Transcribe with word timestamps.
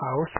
House 0.00 0.34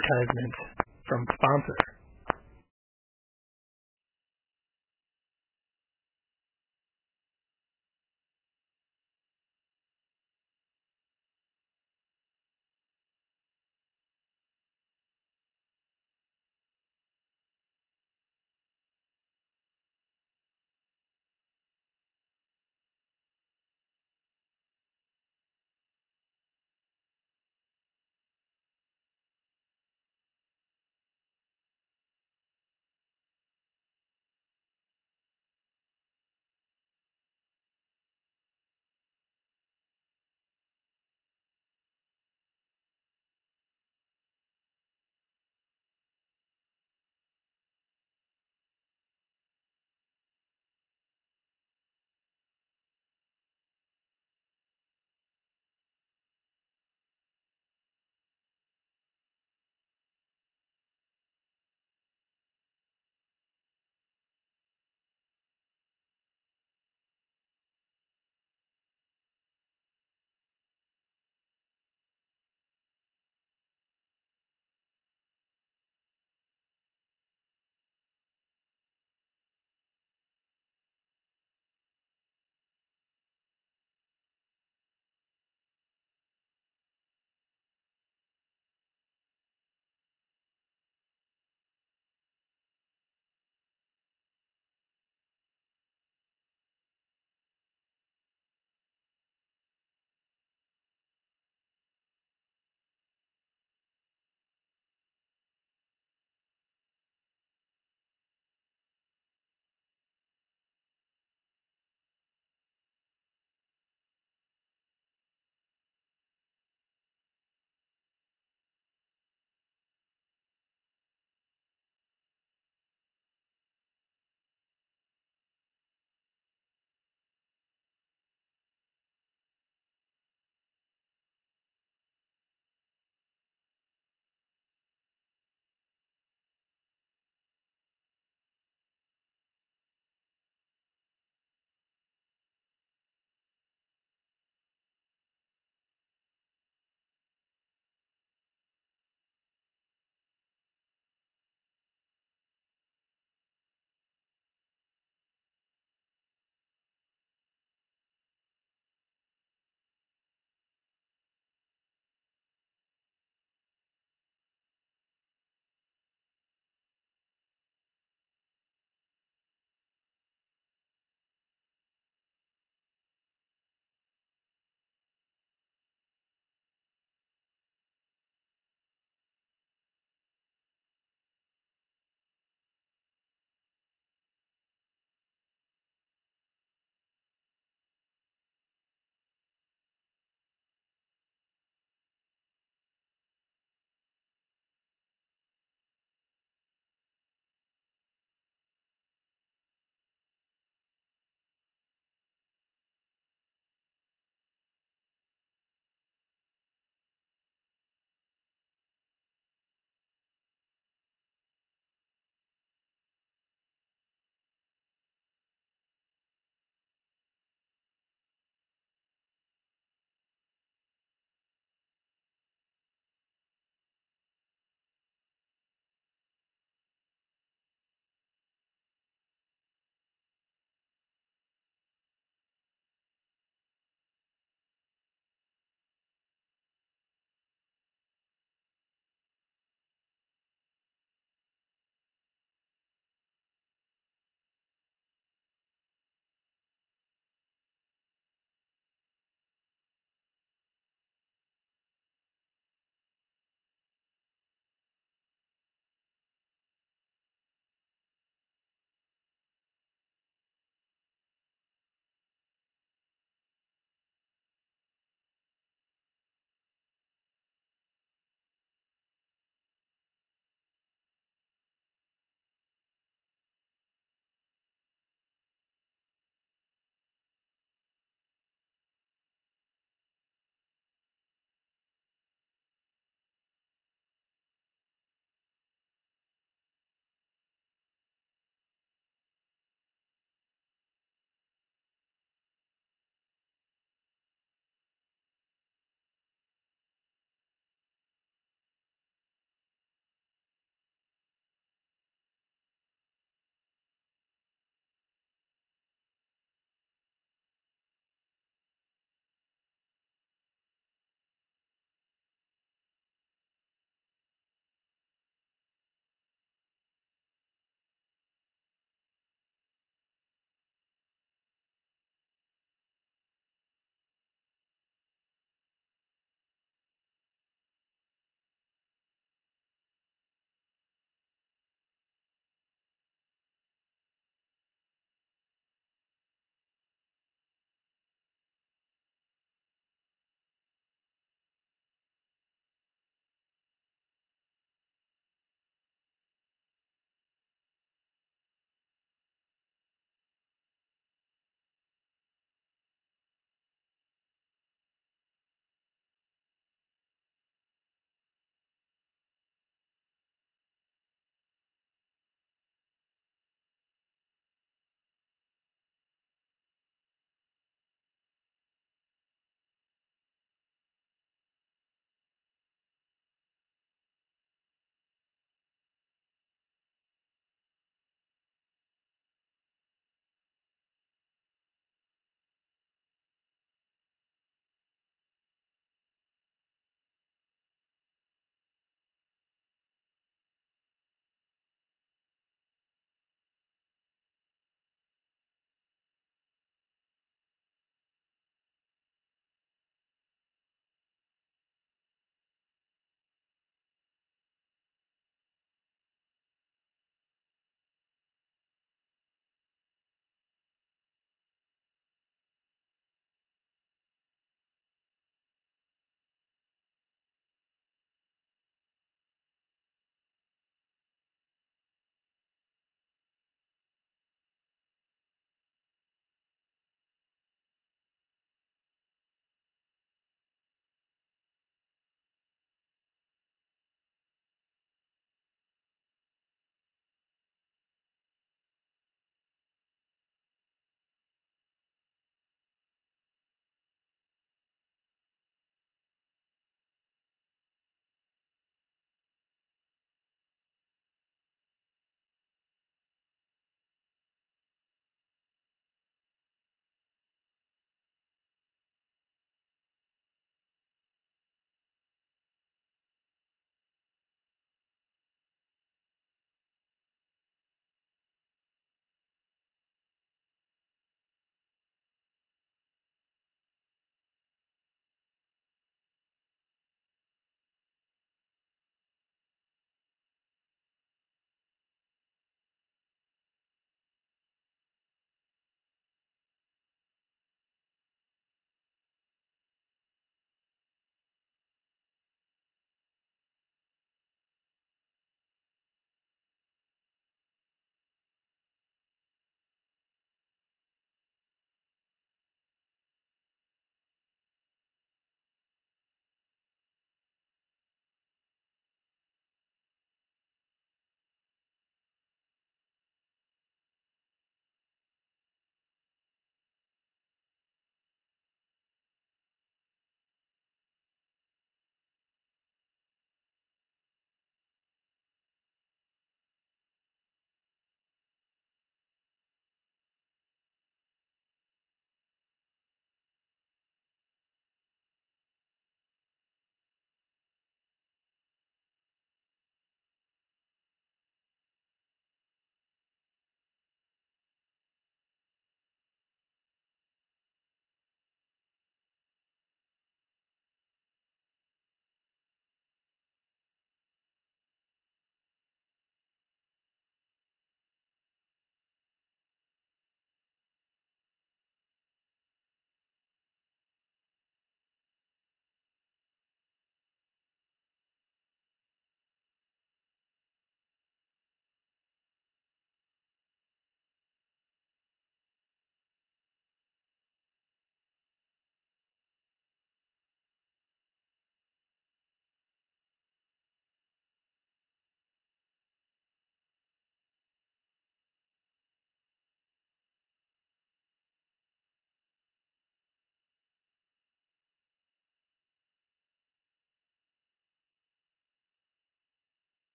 advertisement 0.00 0.54
from 1.08 1.26
sponsor. 1.34 1.99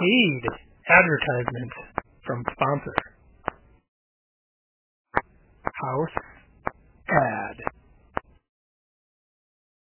Paid 0.00 0.40
advertisement 0.88 1.72
from 2.26 2.42
sponsor. 2.52 2.94
House 5.62 6.16